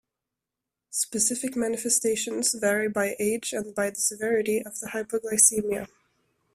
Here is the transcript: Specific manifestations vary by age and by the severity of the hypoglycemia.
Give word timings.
Specific 0.89 1.55
manifestations 1.55 2.55
vary 2.55 2.89
by 2.89 3.15
age 3.19 3.53
and 3.53 3.75
by 3.75 3.91
the 3.91 4.01
severity 4.01 4.57
of 4.57 4.79
the 4.79 4.87
hypoglycemia. 4.87 5.87